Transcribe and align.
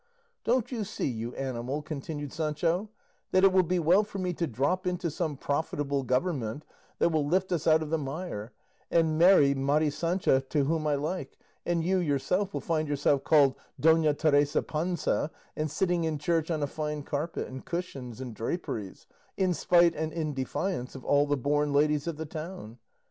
"Don't 0.43 0.71
you 0.71 0.83
see, 0.83 1.05
you 1.07 1.35
animal," 1.35 1.83
continued 1.83 2.33
Sancho, 2.33 2.89
"that 3.31 3.43
it 3.43 3.53
will 3.53 3.61
be 3.61 3.77
well 3.77 4.03
for 4.03 4.17
me 4.17 4.33
to 4.33 4.47
drop 4.47 4.87
into 4.87 5.11
some 5.11 5.37
profitable 5.37 6.01
government 6.01 6.65
that 6.97 7.09
will 7.09 7.23
lift 7.27 7.51
us 7.51 7.67
out 7.67 7.83
of 7.83 7.91
the 7.91 7.99
mire, 7.99 8.51
and 8.89 9.19
marry 9.19 9.53
Mari 9.53 9.91
Sancha 9.91 10.41
to 10.49 10.63
whom 10.63 10.87
I 10.87 10.95
like; 10.95 11.37
and 11.67 11.83
you 11.83 11.99
yourself 11.99 12.51
will 12.51 12.61
find 12.61 12.87
yourself 12.87 13.23
called 13.23 13.53
'Dona 13.79 14.15
Teresa 14.15 14.63
Panza,' 14.63 15.29
and 15.55 15.69
sitting 15.69 16.03
in 16.03 16.17
church 16.17 16.49
on 16.49 16.63
a 16.63 16.65
fine 16.65 17.03
carpet 17.03 17.47
and 17.47 17.63
cushions 17.63 18.19
and 18.19 18.33
draperies, 18.33 19.05
in 19.37 19.53
spite 19.53 19.95
and 19.95 20.11
in 20.11 20.33
defiance 20.33 20.95
of 20.95 21.05
all 21.05 21.27
the 21.27 21.37
born 21.37 21.73
ladies 21.73 22.07
of 22.07 22.17
the 22.17 22.25
town? 22.25 22.79